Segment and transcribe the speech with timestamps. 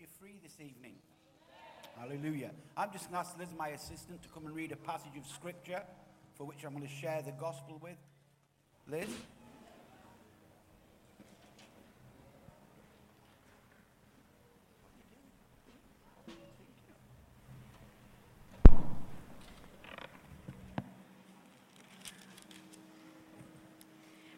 [0.00, 0.94] you free this evening?
[1.98, 2.50] Hallelujah.
[2.76, 5.26] I'm just going to ask Liz, my assistant, to come and read a passage of
[5.26, 5.82] scripture
[6.34, 7.96] for which I'm going to share the gospel with.
[8.88, 9.08] Liz?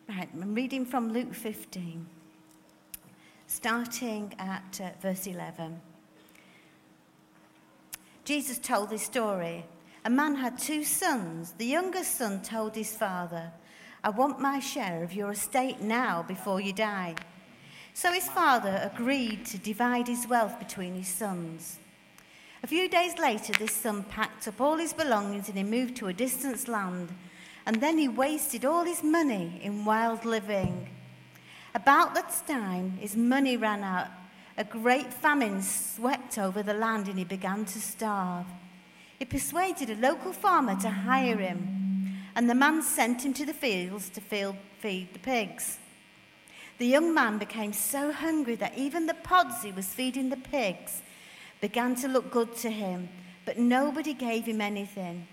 [0.09, 2.07] Right, I'm reading from Luke 15,
[3.59, 5.81] starting at uh, verse 11.
[8.25, 9.65] Jesus told this story.
[10.05, 11.55] A man had two sons.
[11.59, 13.51] The youngest son told his father,
[14.05, 17.17] I want my share of your estate now before you die.
[17.95, 21.81] So his father agreed to divide his wealth between his sons.
[22.63, 26.07] A few days later, this son packed up all his belongings and he moved to
[26.07, 27.13] a distant land
[27.67, 30.89] and then he wasted all his money in wild living.
[31.75, 34.09] About that time, his money ran out.
[34.57, 38.47] A great famine swept over the land and he began to starve.
[39.19, 43.53] He persuaded a local farmer to hire him, and the man sent him to the
[43.53, 45.79] fields to feed the pigs.
[46.79, 51.03] The young man became so hungry that even the pods he was feeding the pigs
[51.61, 53.09] began to look good to him,
[53.45, 55.27] but nobody gave him anything.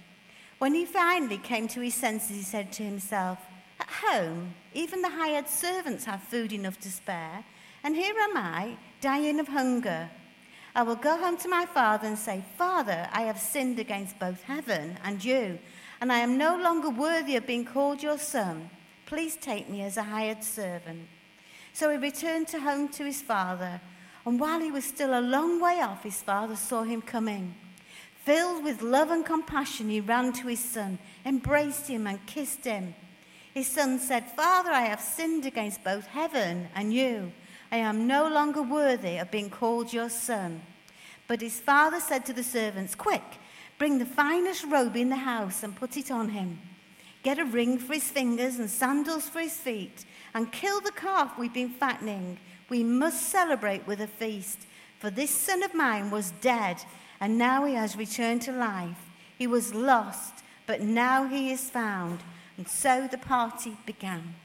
[0.58, 3.38] When he finally came to his senses, he said to himself,
[3.80, 7.44] At home, even the hired servants have food enough to spare,
[7.84, 10.10] and here am I, dying of hunger.
[10.76, 14.44] I will go home to my father and say, Father, I have sinned against both
[14.44, 15.60] heaven and you,
[16.02, 18.70] and I am no longer worthy of being called your son.
[19.06, 21.08] Please take me as a hired servant.
[21.72, 23.80] So he returned to home to his father,
[24.26, 27.56] and while he was still a long way off, his father saw him coming.
[28.24, 32.96] Filled with love and compassion, he ran to his son, embraced him, and kissed him.
[33.56, 37.32] His son said, Father, I have sinned against both heaven and you.
[37.72, 40.62] I am no longer worthy of being called your son.
[41.28, 43.40] But his father said to the servants, Quick,
[43.80, 46.60] bring the finest robe in the house and put it on him.
[47.24, 50.06] Get a ring for his fingers and sandals for his feet,
[50.36, 52.38] and kill the calf we've been fattening.
[52.70, 54.68] We must celebrate with a feast.
[55.00, 56.78] For this son of mine was dead
[57.20, 59.10] and now he has returned to life.
[59.38, 62.20] He was lost, but now he is found.
[62.58, 64.36] And so the party began.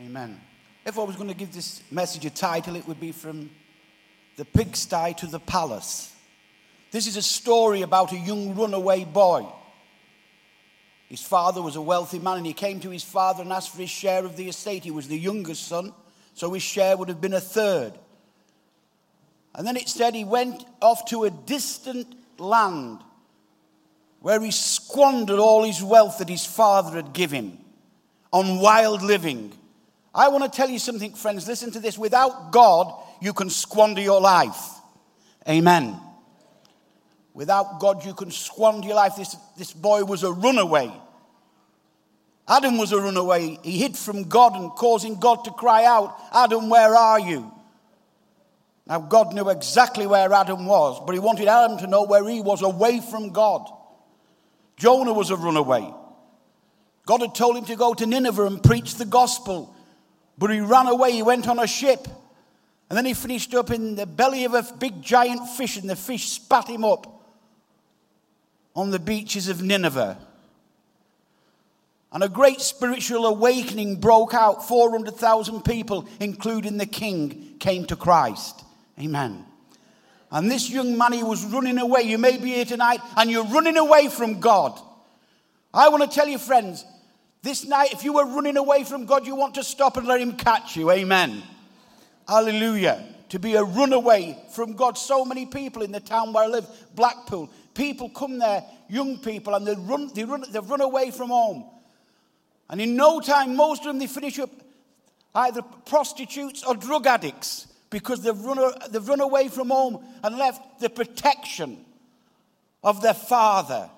[0.00, 0.40] Amen.
[0.84, 3.50] If I was going to give this message a title, it would be From
[4.36, 6.12] the Pigsty to the Palace.
[6.90, 9.46] This is a story about a young runaway boy.
[11.08, 13.80] His father was a wealthy man, and he came to his father and asked for
[13.80, 14.84] his share of the estate.
[14.84, 15.92] He was the youngest son
[16.34, 17.92] so his share would have been a third.
[19.54, 23.00] And then it said he went off to a distant land
[24.22, 27.58] where he squandered all his wealth that his father had given
[28.32, 29.52] on wild living.
[30.14, 31.46] I want to tell you something, friends.
[31.46, 31.98] Listen to this.
[31.98, 34.78] Without God, you can squander your life.
[35.48, 35.98] Amen.
[37.34, 39.16] Without God, you can squander your life.
[39.16, 40.92] This, this boy was a runaway.
[42.46, 43.58] Adam was a runaway.
[43.62, 47.52] He hid from God and causing God to cry out, Adam, where are you?
[48.86, 52.40] Now, God knew exactly where Adam was, but he wanted Adam to know where he
[52.40, 53.68] was away from God.
[54.82, 55.94] Jonah was a runaway.
[57.06, 59.72] God had told him to go to Nineveh and preach the gospel,
[60.36, 61.12] but he ran away.
[61.12, 62.08] He went on a ship,
[62.90, 65.94] and then he finished up in the belly of a big giant fish, and the
[65.94, 67.06] fish spat him up
[68.74, 70.18] on the beaches of Nineveh.
[72.10, 74.66] And a great spiritual awakening broke out.
[74.66, 78.64] 400,000 people, including the king, came to Christ.
[78.98, 79.46] Amen.
[80.32, 82.02] And this young man, he was running away.
[82.02, 84.80] You may be here tonight and you're running away from God.
[85.74, 86.86] I want to tell you, friends,
[87.42, 90.22] this night, if you were running away from God, you want to stop and let
[90.22, 90.90] Him catch you.
[90.90, 91.42] Amen.
[92.26, 93.04] Hallelujah.
[93.28, 94.96] To be a runaway from God.
[94.96, 99.54] So many people in the town where I live, Blackpool, people come there, young people,
[99.54, 101.64] and they run, they run, they've run away from home.
[102.70, 104.50] And in no time, most of them, they finish up
[105.34, 110.80] either prostitutes or drug addicts because they've run, they've run away from home and left
[110.80, 111.84] the protection
[112.82, 113.88] of their father.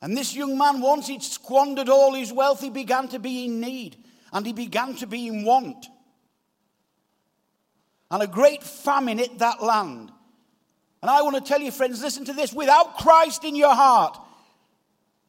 [0.00, 3.60] And this young man, once he'd squandered all his wealth, he began to be in
[3.60, 3.96] need
[4.32, 5.86] and he began to be in want.
[8.10, 10.12] And a great famine hit that land.
[11.02, 14.16] And I want to tell you, friends, listen to this without Christ in your heart,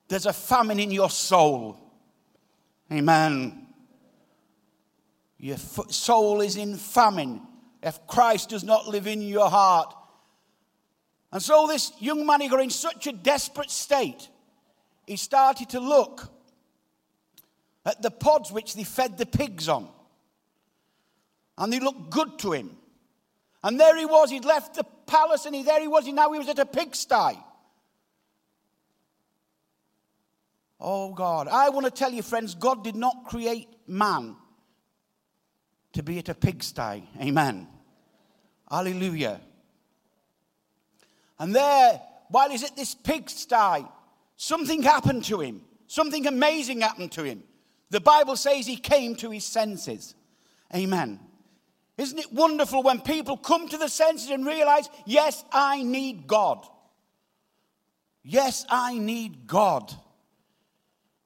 [0.07, 1.79] there's a famine in your soul.
[2.91, 3.64] Amen.
[5.37, 7.41] Your soul is in famine
[7.83, 9.93] if Christ does not live in your heart.
[11.31, 14.29] And so this young man, he got in such a desperate state,
[15.05, 16.29] he started to look
[17.85, 19.89] at the pods which they fed the pigs on.
[21.57, 22.77] And they looked good to him.
[23.63, 26.31] And there he was, he'd left the palace and he, there he was, and now
[26.31, 27.37] he was at a pigsty.
[30.79, 34.35] Oh God, I want to tell you, friends, God did not create man
[35.95, 37.09] to be at a pigsty.
[37.19, 37.67] Amen.
[38.69, 39.41] Hallelujah.
[41.39, 43.85] And there, while he's at this pigsty,
[44.37, 45.61] something happened to him.
[45.87, 47.43] Something amazing happened to him.
[47.89, 50.15] The Bible says he came to his senses.
[50.73, 51.19] Amen.
[51.97, 56.65] Isn't it wonderful when people come to the senses and realize, yes, I need God?
[58.23, 59.93] Yes, I need God.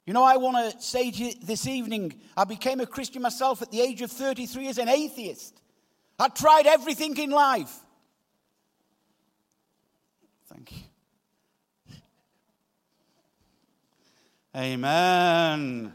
[0.09, 3.61] You know, I want to say to you this evening, I became a Christian myself
[3.61, 5.61] at the age of 33 as an atheist.
[6.17, 7.71] I tried everything in life.
[10.51, 10.79] Thank you.
[14.55, 15.93] Amen.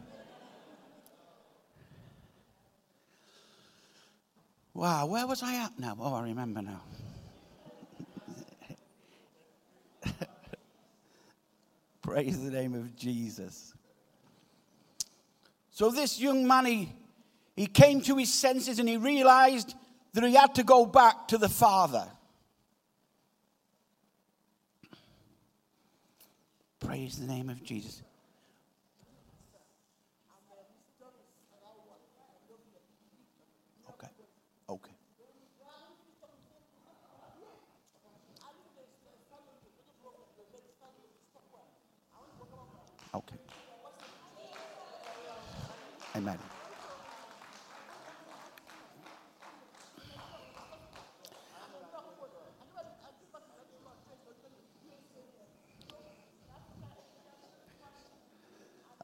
[4.74, 5.96] Wow, where was I at now?
[5.98, 6.82] Oh, I remember now.
[12.02, 13.74] Praise the name of Jesus.
[15.74, 16.92] So, this young man, he,
[17.56, 19.74] he came to his senses and he realized
[20.12, 22.06] that he had to go back to the Father.
[26.78, 28.02] Praise the name of Jesus.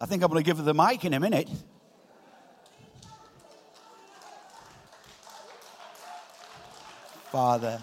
[0.02, 1.48] I think I'm going to give her the mic in a minute.
[7.30, 7.80] Father.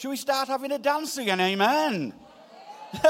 [0.00, 1.38] Should we start having a dance again?
[1.42, 2.14] Amen.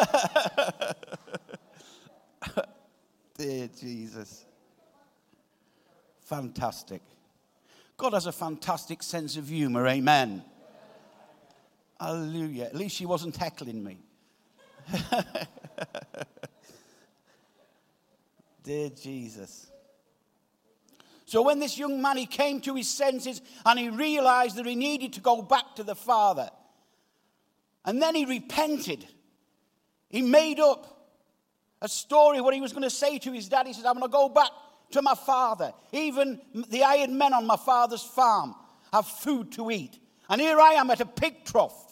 [3.39, 4.45] Dear Jesus.
[6.23, 7.01] Fantastic.
[7.97, 9.87] God has a fantastic sense of humor.
[9.87, 10.43] Amen.
[12.01, 12.65] Hallelujah.
[12.65, 13.99] At least she wasn't heckling me.
[18.65, 19.71] Dear Jesus.
[21.25, 24.75] So when this young man he came to his senses and he realized that he
[24.75, 26.51] needed to go back to the Father,
[27.85, 29.07] and then he repented.
[30.09, 31.01] He made up
[31.81, 33.67] a story what he was going to say to his dad.
[33.67, 34.51] He said, I'm going to go back
[34.91, 35.73] to my father.
[35.93, 38.55] Even the hired men on my father's farm
[38.93, 39.99] have food to eat.
[40.29, 41.87] And here I am at a pig trough.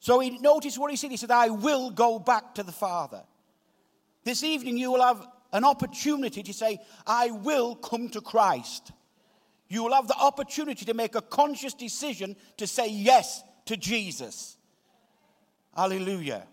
[0.00, 1.10] So he noticed what he said.
[1.10, 3.22] He said, I will go back to the Father.
[4.24, 8.92] This evening, you will have an opportunity to say, I will come to Christ.
[9.68, 14.56] You will have the opportunity to make a conscious decision to say yes to Jesus.
[15.76, 16.46] Hallelujah.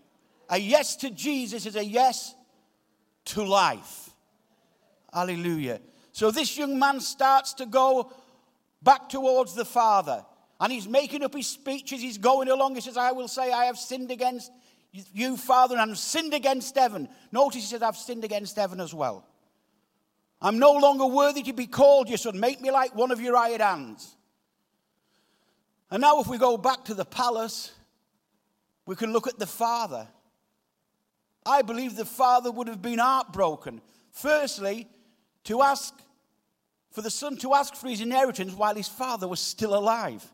[0.48, 2.34] A yes to Jesus is a yes
[3.26, 4.10] to life.
[5.12, 5.80] Hallelujah.
[6.12, 8.12] So this young man starts to go
[8.82, 10.24] back towards the Father.
[10.60, 12.00] And he's making up his speeches.
[12.00, 12.74] He's going along.
[12.74, 14.52] He says, I will say, I have sinned against
[14.92, 17.08] you, Father, and I've sinned against heaven.
[17.32, 19.26] Notice he says, I've sinned against heaven as well.
[20.40, 22.38] I'm no longer worthy to be called your son.
[22.38, 24.15] Make me like one of your hired hands.
[25.90, 27.72] And now, if we go back to the palace,
[28.86, 30.08] we can look at the father.
[31.44, 33.80] I believe the father would have been heartbroken.
[34.10, 34.88] Firstly,
[35.44, 35.94] to ask
[36.96, 40.24] for the son to ask for his inheritance while his father was still alive.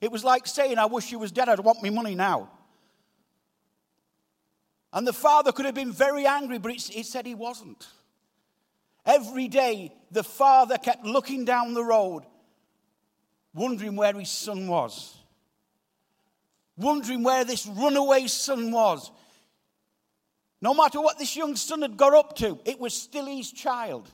[0.00, 2.50] It was like saying, I wish you was dead, I'd want my money now.
[4.92, 7.86] And the father could have been very angry, but he said he wasn't.
[9.06, 12.24] Every day, the father kept looking down the road
[13.58, 15.16] wondering where his son was,
[16.76, 19.10] wondering where this runaway son was.
[20.60, 24.10] No matter what this young son had got up to, it was still his child.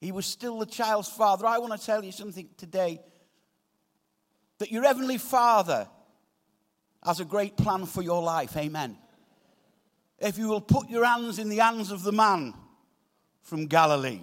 [0.00, 1.46] He was still the child's father.
[1.46, 3.00] I want to tell you something today
[4.58, 5.88] that your heavenly father
[7.04, 8.56] has a great plan for your life.
[8.56, 8.96] Amen.
[10.18, 12.54] If you will put your hands in the hands of the man
[13.42, 14.20] from Galilee,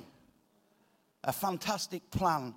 [1.24, 2.56] a fantastic plan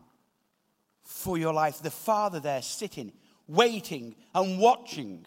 [1.07, 1.81] for your life.
[1.81, 3.13] The Father there sitting,
[3.47, 5.25] waiting, and watching.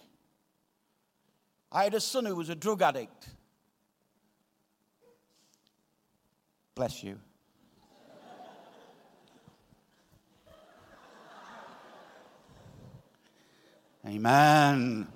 [1.71, 3.29] I had a son who was a drug addict.
[6.75, 7.19] Bless you.
[14.05, 15.07] Amen.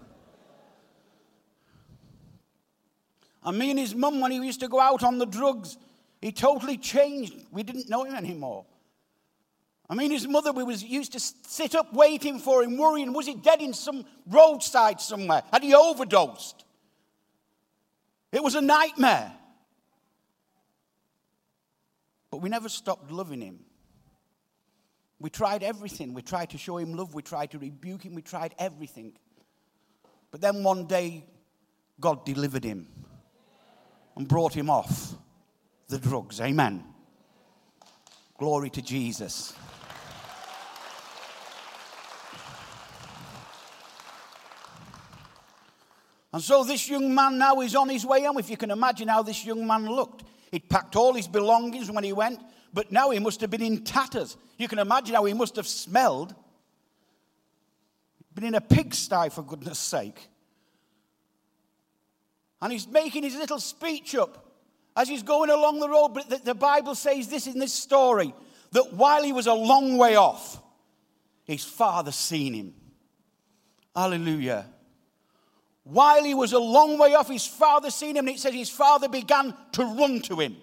[3.45, 5.77] I mean, his mum, when he used to go out on the drugs,
[6.21, 7.33] he totally changed.
[7.51, 8.65] We didn't know him anymore.
[9.93, 13.27] I mean, his mother, we was used to sit up waiting for him, worrying, was
[13.27, 15.43] he dead in some roadside somewhere?
[15.53, 16.65] Had he overdosed?
[18.31, 19.31] It was a nightmare.
[22.31, 23.59] But we never stopped loving him.
[25.19, 26.15] We tried everything.
[26.15, 27.13] We tried to show him love.
[27.13, 28.15] We tried to rebuke him.
[28.15, 29.13] We tried everything.
[30.31, 31.23] But then one day,
[31.99, 32.87] God delivered him
[34.17, 35.13] and brought him off
[35.87, 36.41] the drugs.
[36.41, 36.83] Amen.
[38.39, 39.53] Glory to Jesus.
[46.33, 48.39] And so this young man now is on his way home.
[48.39, 52.03] If you can imagine how this young man looked, he'd packed all his belongings when
[52.03, 52.39] he went,
[52.73, 54.35] but now he must have been in tatters.
[54.57, 56.33] You can imagine how he must have smelled.
[58.33, 60.27] Been in a pigsty, for goodness sake.
[62.63, 64.43] And he's making his little speech up
[64.97, 66.09] as he's going along the road.
[66.15, 68.33] But the, the Bible says this in this story
[68.71, 70.59] that while he was a long way off,
[71.43, 72.73] his father seen him.
[73.95, 74.65] Hallelujah.
[75.83, 78.69] While he was a long way off, his father seen him, and it says his
[78.69, 80.55] father began to run to him.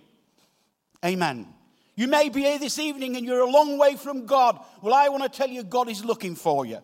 [1.04, 1.46] Amen.
[1.94, 4.58] You may be here this evening and you're a long way from God.
[4.80, 6.78] Well, I want to tell you, God is looking for you.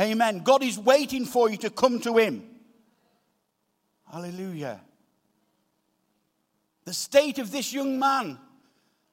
[0.00, 0.40] Amen.
[0.40, 2.42] God is waiting for you to come to Him.
[4.10, 4.80] Hallelujah.
[6.84, 8.38] The state of this young man.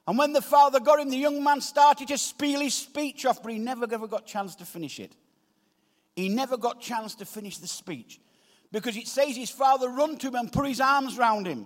[0.08, 3.42] And when the father got him, the young man started to spiel his speech off,
[3.42, 5.12] but he never ever got chance to finish it.
[6.14, 8.20] He never got chance to finish the speech.
[8.76, 11.64] Because it says his father run to him and put his arms round him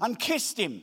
[0.00, 0.80] and kissed him.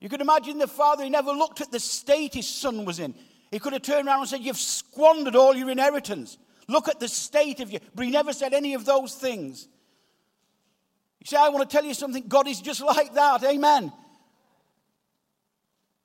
[0.00, 3.14] You could imagine the father, he never looked at the state his son was in.
[3.52, 6.38] He could have turned around and said, You've squandered all your inheritance.
[6.66, 7.78] Look at the state of you.
[7.94, 9.68] But he never said any of those things.
[11.20, 12.24] You see, I want to tell you something.
[12.26, 13.44] God is just like that.
[13.44, 13.92] Amen.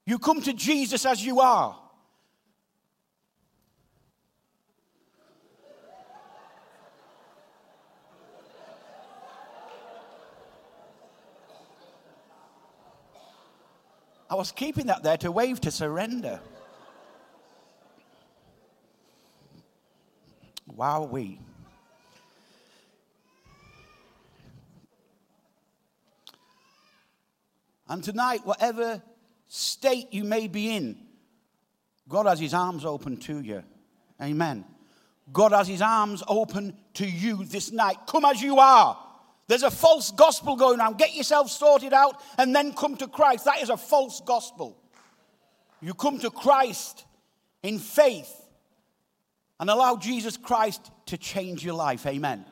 [0.06, 1.75] You come to Jesus as you are.
[14.32, 16.40] I was keeping that there to wave to surrender.
[20.74, 21.38] Wow, we.
[27.90, 29.04] And tonight, whatever
[29.50, 30.96] state you may be in,
[32.08, 33.66] God has his arms open to you.
[34.22, 34.64] Amen.
[35.34, 37.98] God has his arms open to you this night.
[38.08, 38.98] Come as you are.
[39.51, 40.93] There's a false gospel going on.
[40.93, 43.43] Get yourself sorted out and then come to Christ.
[43.43, 44.77] That is a false gospel.
[45.81, 47.03] You come to Christ
[47.62, 48.34] in faith
[49.60, 52.08] and allow Jesus Christ to change your life.
[52.08, 52.46] Amen.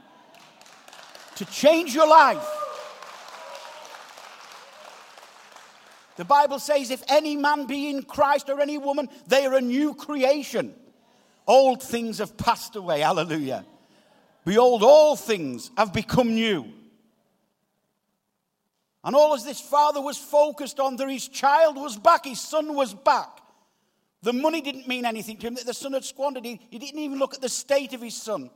[1.38, 2.46] To change your life.
[6.18, 9.62] The Bible says, if any man be in Christ or any woman, they are a
[9.62, 10.76] new creation.
[11.48, 13.00] Old things have passed away.
[13.00, 13.64] Hallelujah.
[14.44, 16.74] Behold, all things have become new.
[19.04, 22.76] And all as this father was focused on that his child was back, his son
[22.76, 23.40] was back.
[24.22, 26.44] The money didn't mean anything to him that the son had squandered.
[26.44, 28.50] He, he didn't even look at the state of his son.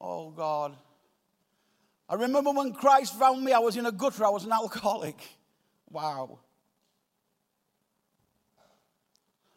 [0.00, 0.76] Oh, God.
[2.08, 5.16] I remember when Christ found me, I was in a gutter, I was an alcoholic.
[5.88, 6.40] Wow.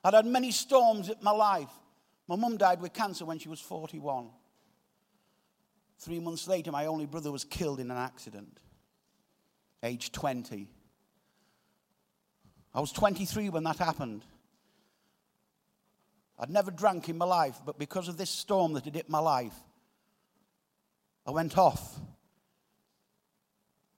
[0.03, 1.71] I'd had many storms in my life.
[2.27, 4.29] My mum died with cancer when she was 41.
[5.97, 8.59] Three months later, my only brother was killed in an accident
[9.83, 10.67] age 20.
[12.73, 14.23] I was 23 when that happened.
[16.37, 19.19] I'd never drank in my life, but because of this storm that had hit my
[19.19, 19.55] life,
[21.27, 21.99] I went off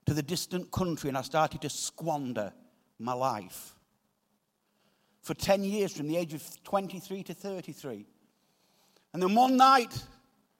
[0.06, 2.52] to the distant country and I started to squander
[2.98, 3.74] my life.
[5.22, 8.06] For 10 years, from the age of 23 to 33.
[9.12, 10.02] And then one night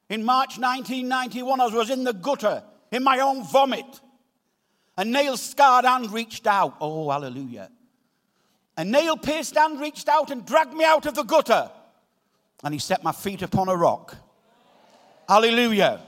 [0.09, 2.63] in March 1991, I was in the gutter
[2.93, 4.01] in my own vomit.
[4.97, 6.77] A nail scarred hand reached out.
[6.81, 7.71] Oh, hallelujah.
[8.77, 11.71] A nail pierced hand reached out and dragged me out of the gutter.
[12.65, 14.17] And he set my feet upon a rock.
[15.29, 16.01] Hallelujah.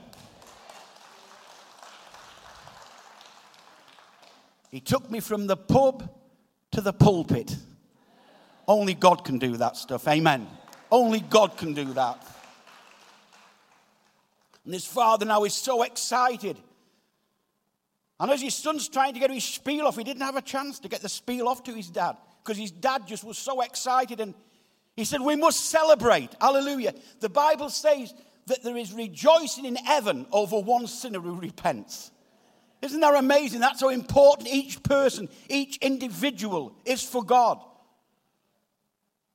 [4.69, 6.09] He took me from the pub
[6.71, 7.55] to the pulpit.
[8.67, 10.07] Only God can do that stuff.
[10.07, 10.47] Amen.
[10.91, 12.21] Only God can do that.
[14.63, 16.57] And this father now is so excited.
[18.19, 20.79] And as his son's trying to get his spiel off, he didn't have a chance
[20.79, 24.19] to get the spiel off to his dad because his dad just was so excited
[24.19, 24.33] and
[24.95, 26.29] He said, We must celebrate.
[26.39, 26.93] Hallelujah.
[27.19, 28.13] The Bible says
[28.47, 32.11] that there is rejoicing in heaven over one sinner who repents.
[32.81, 33.59] Isn't that amazing?
[33.59, 37.59] That's how important each person, each individual is for God.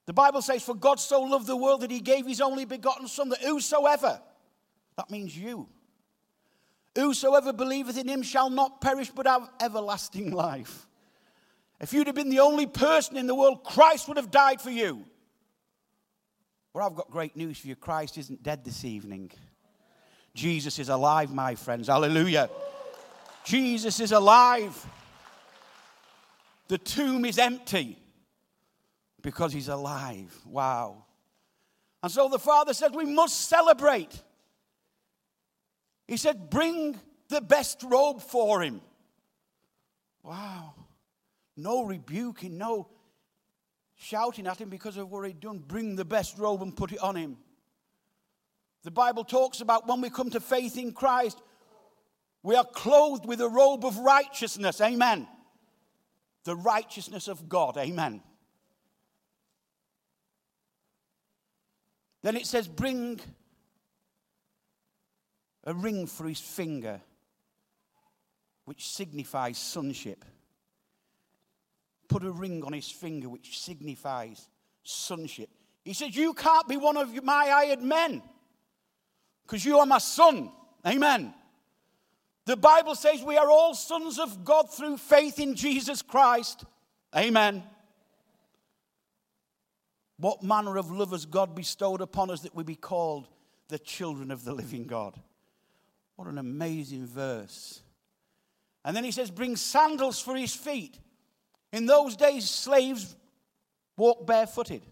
[0.06, 3.08] The Bible says, For God so loved the world that he gave his only begotten
[3.08, 4.20] Son, that whosoever,
[4.96, 5.68] that means you,
[6.94, 10.86] whosoever believeth in him shall not perish but have everlasting life.
[11.80, 14.70] If you'd have been the only person in the world, Christ would have died for
[14.70, 15.04] you.
[16.72, 17.76] Well, I've got great news for you.
[17.76, 19.30] Christ isn't dead this evening.
[20.34, 21.88] Jesus is alive, my friends.
[21.88, 22.48] Hallelujah.
[23.44, 24.86] Jesus is alive.
[26.68, 27.98] The tomb is empty
[29.22, 30.32] because he's alive.
[30.46, 31.04] Wow.
[32.02, 34.22] And so the father says, We must celebrate.
[36.10, 36.98] He said, Bring
[37.28, 38.80] the best robe for him.
[40.24, 40.74] Wow.
[41.56, 42.88] No rebuking, no
[43.94, 45.60] shouting at him because of what he'd done.
[45.60, 47.36] Bring the best robe and put it on him.
[48.82, 51.40] The Bible talks about when we come to faith in Christ,
[52.42, 54.80] we are clothed with a robe of righteousness.
[54.80, 55.28] Amen.
[56.42, 57.76] The righteousness of God.
[57.76, 58.20] Amen.
[62.22, 63.20] Then it says, Bring
[65.64, 67.00] a ring for his finger,
[68.64, 70.24] which signifies sonship
[72.10, 74.48] put a ring on his finger, which signifies
[74.82, 75.48] sonship.
[75.84, 78.20] He says, You can't be one of my hired men
[79.46, 80.50] because you are my son.
[80.86, 81.32] Amen.
[82.46, 86.64] The Bible says we are all sons of God through faith in Jesus Christ.
[87.16, 87.62] Amen.
[90.16, 93.28] What manner of love has God bestowed upon us that we be called
[93.68, 95.18] the children of the living God?
[96.20, 97.80] What an amazing verse.
[98.84, 100.98] And then he says, Bring sandals for his feet.
[101.72, 103.16] In those days, slaves
[103.96, 104.82] walked barefooted.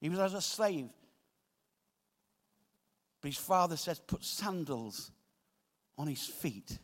[0.00, 0.88] He was as a slave.
[3.20, 5.12] But his father says, put sandals
[5.96, 6.76] on his feet.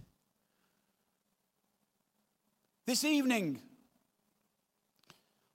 [2.87, 3.61] This evening,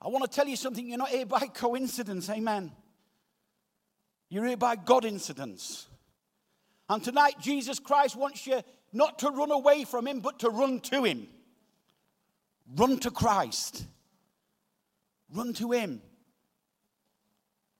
[0.01, 0.85] I want to tell you something.
[0.85, 2.73] You're not here by coincidence, amen.
[4.27, 5.87] You're here by God incidence.
[6.91, 8.61] And tonight, Jesus Christ wants you
[8.93, 11.27] not to run away from him, but to run to him.
[12.75, 13.85] Run to Christ.
[15.33, 16.01] Run to Him.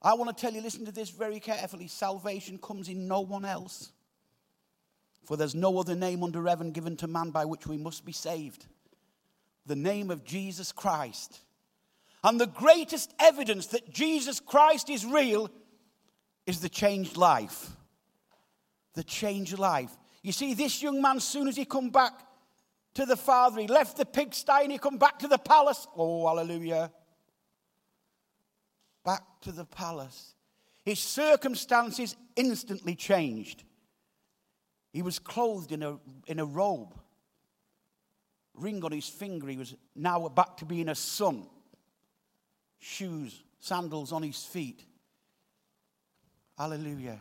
[0.02, 1.88] I want to tell you, listen to this very carefully.
[1.88, 3.91] Salvation comes in no one else.
[5.26, 8.12] For there's no other name under heaven given to man by which we must be
[8.12, 8.65] saved.
[9.67, 11.39] The name of Jesus Christ.
[12.24, 15.50] And the greatest evidence that Jesus Christ is real
[16.47, 17.69] is the changed life.
[18.93, 19.91] The changed life.
[20.21, 22.13] You see, this young man, soon as he come back
[22.95, 23.62] to the Father.
[23.62, 25.88] He left the pigsty and he come back to the palace.
[25.95, 26.91] Oh, hallelujah.
[29.04, 30.36] Back to the palace.
[30.84, 33.63] His circumstances instantly changed.
[34.93, 36.93] He was clothed in a, in a robe,
[38.54, 39.47] ring on his finger.
[39.47, 41.47] He was now back to being a son.
[42.80, 44.84] Shoes, sandals on his feet.
[46.58, 47.19] Hallelujah.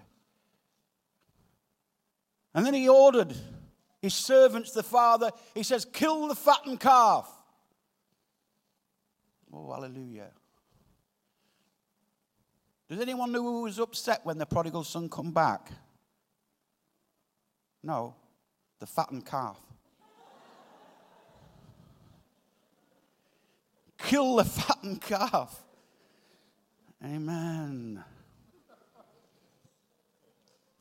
[2.54, 3.34] And then he ordered
[4.02, 7.30] his servants, the father, he says, kill the fattened calf.
[9.52, 10.30] Oh, hallelujah.
[12.88, 15.70] Does anyone know who was upset when the prodigal son come back?
[17.82, 18.14] No,
[18.78, 19.58] the fattened calf.
[23.98, 25.62] Kill the fattened calf.
[27.04, 28.02] Amen.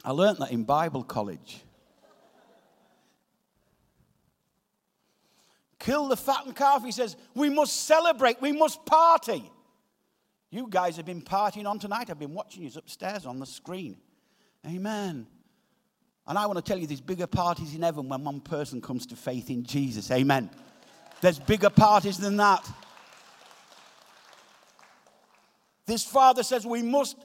[0.03, 1.63] I learned that in Bible college.
[5.79, 6.83] kill the fattened calf.
[6.83, 9.49] He says, we must celebrate, we must party.
[10.51, 12.09] You guys have been partying on tonight.
[12.09, 13.97] I've been watching you upstairs on the screen.
[14.67, 15.25] Amen.
[16.27, 19.07] And I want to tell you, there's bigger parties in heaven when one person comes
[19.07, 20.12] to faith in Jesus.
[20.12, 20.51] Amen.
[21.21, 22.69] There's bigger parties than that.
[25.88, 27.17] This father says we must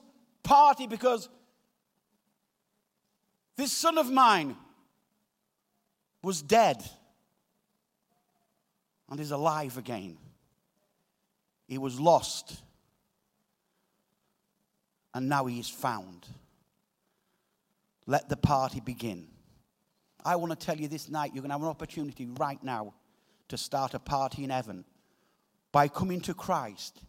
[0.43, 1.29] party because
[3.57, 4.57] this son of mine
[6.23, 6.83] was dead
[9.11, 10.17] and is alive again.
[11.67, 12.61] He was lost,
[15.15, 16.27] and now he is found.
[18.07, 19.29] Let the party begin.
[20.25, 22.95] I want to tell you this night, you're going to have an opportunity right now
[23.49, 24.85] to start a party in heaven
[25.73, 27.01] by coming to Christ.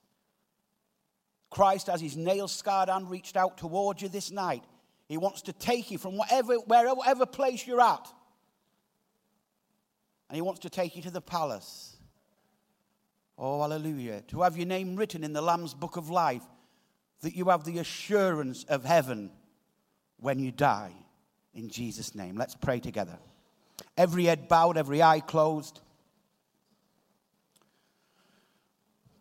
[1.49, 4.63] Christ, as his nail scarred hand reached out towards you this night,
[5.07, 8.07] he wants to take you from whatever, wherever, whatever place you're at
[10.29, 11.95] and he wants to take you to the palace.
[13.37, 14.21] Oh, hallelujah.
[14.29, 16.43] To have your name written in the Lamb's book of life,
[17.21, 19.31] that you have the assurance of heaven
[20.19, 20.93] when you die.
[21.53, 22.35] In Jesus' name.
[22.35, 23.17] Let's pray together.
[23.97, 25.79] Every head bowed, every eye closed.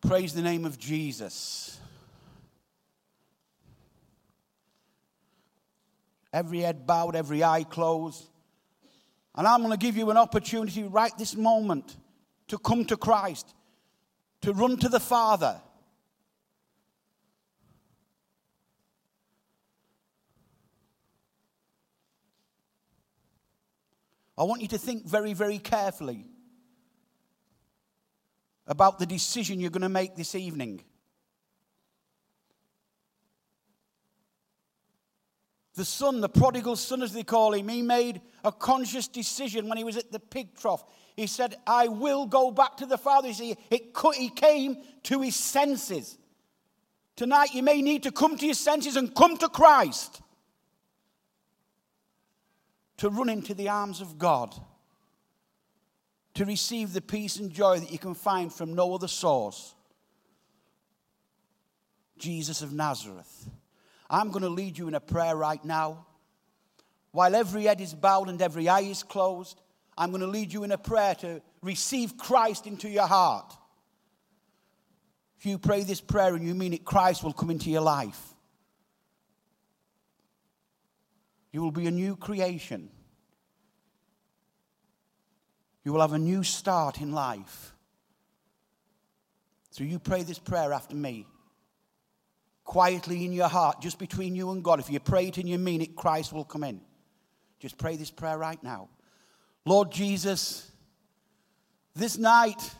[0.00, 1.78] Praise the name of Jesus.
[6.34, 8.28] Every head bowed, every eye closed.
[9.36, 11.96] And I'm going to give you an opportunity right this moment
[12.48, 13.54] to come to Christ,
[14.40, 15.60] to run to the Father.
[24.36, 26.26] I want you to think very, very carefully
[28.66, 30.82] about the decision you're going to make this evening.
[35.74, 39.78] The son, the prodigal son, as they call him, he made a conscious decision when
[39.78, 40.84] he was at the pig trough.
[41.16, 43.28] He said, I will go back to the Father.
[43.28, 46.16] You see, it, he came to his senses.
[47.16, 50.20] Tonight, you may need to come to your senses and come to Christ
[52.98, 54.54] to run into the arms of God
[56.34, 59.74] to receive the peace and joy that you can find from no other source.
[62.18, 63.48] Jesus of Nazareth.
[64.14, 66.06] I'm going to lead you in a prayer right now.
[67.10, 69.60] While every head is bowed and every eye is closed,
[69.98, 73.52] I'm going to lead you in a prayer to receive Christ into your heart.
[75.38, 78.20] If you pray this prayer and you mean it, Christ will come into your life.
[81.50, 82.90] You will be a new creation.
[85.82, 87.74] You will have a new start in life.
[89.70, 91.26] So you pray this prayer after me.
[92.64, 94.80] Quietly in your heart, just between you and God.
[94.80, 96.80] If you pray it and you mean it, Christ will come in.
[97.60, 98.88] Just pray this prayer right now.
[99.64, 100.70] Lord Jesus,
[101.94, 102.70] this night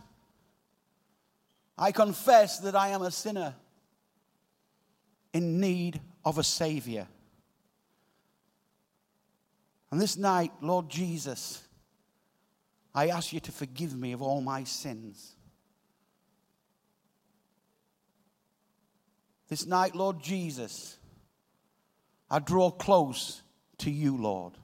[1.77, 3.55] I confess that I am a sinner
[5.33, 7.07] in need of a Savior.
[9.91, 11.63] And this night, Lord Jesus,
[12.95, 15.34] I ask you to forgive me of all my sins.
[19.49, 20.99] This night, Lord Jesus,
[22.31, 23.43] I draw close
[23.79, 24.55] to you, Lord.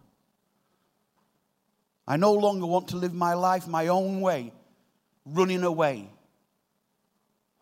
[2.06, 4.52] I no longer want to live my life my own way,
[5.24, 6.10] running away.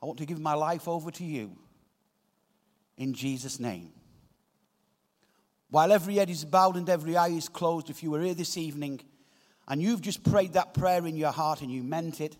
[0.02, 1.56] I want to give my life over to you
[2.96, 3.92] in Jesus' name.
[5.70, 8.56] While every head is bowed and every eye is closed, if you were here this
[8.56, 9.00] evening,
[9.66, 12.36] and you've just prayed that prayer in your heart and you meant it,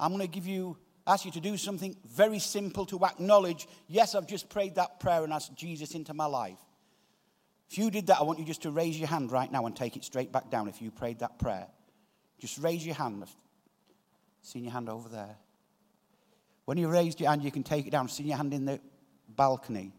[0.00, 4.14] I'm going to give you, ask you to do something very simple to acknowledge, yes,
[4.14, 6.58] I've just prayed that prayer and asked Jesus into my life.
[7.70, 9.74] If you did that, I want you just to raise your hand right now and
[9.74, 11.66] take it straight back down if you prayed that prayer.
[12.38, 13.22] Just raise your hand.
[13.22, 13.34] I've
[14.42, 15.36] seen your hand over there.
[16.64, 18.08] When you raised your hand, you can take it down.
[18.08, 18.80] Seen your hand in the
[19.28, 19.92] balcony.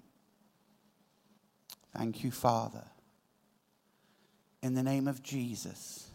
[1.95, 2.83] Thank you, Father.
[4.61, 6.09] In the name of Jesus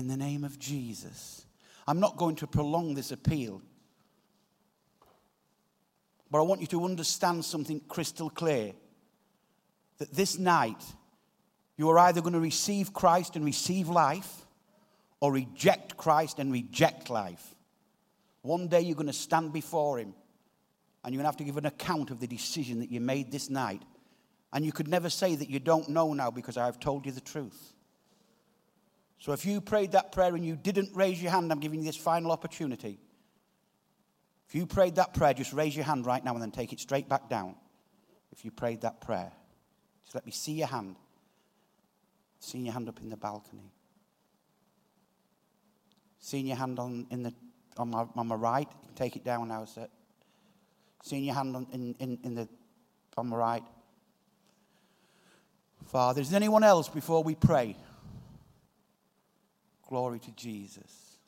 [0.00, 1.44] in the name of Jesus.
[1.90, 3.60] I'm not going to prolong this appeal,
[6.30, 8.74] but I want you to understand something crystal clear
[9.98, 10.80] that this night
[11.76, 14.46] you are either going to receive Christ and receive life
[15.18, 17.56] or reject Christ and reject life.
[18.42, 20.14] One day you're going to stand before Him
[21.02, 23.32] and you're going to have to give an account of the decision that you made
[23.32, 23.82] this night.
[24.52, 27.20] And you could never say that you don't know now because I've told you the
[27.20, 27.74] truth.
[29.20, 31.86] So if you prayed that prayer and you didn't raise your hand, I'm giving you
[31.86, 32.98] this final opportunity.
[34.48, 36.80] If you prayed that prayer, just raise your hand right now and then take it
[36.80, 37.54] straight back down.
[38.32, 39.30] If you prayed that prayer,
[40.04, 40.96] just let me see your hand.
[42.40, 43.70] Seeing your hand up in the balcony.
[46.18, 47.34] Seeing your hand on, in the,
[47.76, 48.68] on, my, on my right.
[48.96, 49.86] Take it down now, sir.
[51.02, 52.48] Seeing your hand on, in, in, in the,
[53.18, 53.64] on my right.
[55.86, 57.76] Father, is there anyone else before we pray?
[59.90, 61.18] Glory to Jesus.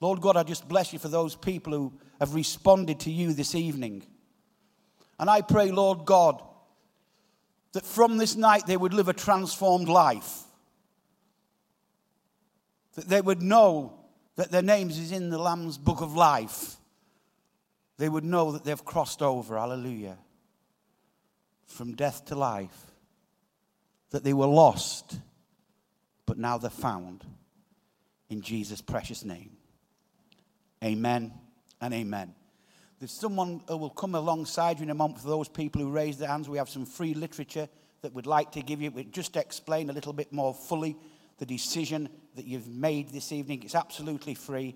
[0.00, 3.54] Lord God, I just bless you for those people who have responded to you this
[3.54, 4.02] evening.
[5.20, 6.42] And I pray, Lord God,
[7.74, 10.42] that from this night they would live a transformed life.
[12.96, 14.00] That they would know
[14.34, 16.74] that their names is in the Lamb's book of life.
[17.98, 20.18] They would know that they've crossed over, hallelujah,
[21.66, 22.76] from death to life.
[24.10, 25.18] That they were lost,
[26.26, 27.24] but now they're found
[28.30, 29.50] in Jesus' precious name.
[30.84, 31.32] Amen
[31.80, 32.34] and amen.
[32.98, 36.18] There's someone who will come alongside you in a moment for those people who raise
[36.18, 36.48] their hands.
[36.48, 37.68] We have some free literature
[38.02, 38.90] that we'd like to give you.
[38.90, 40.96] We just explain a little bit more fully
[41.38, 43.62] the decision that you've made this evening.
[43.62, 44.74] It's absolutely free.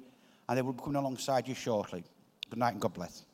[0.49, 2.05] and they will be coming alongside you shortly.
[2.51, 3.25] Good night and God bless.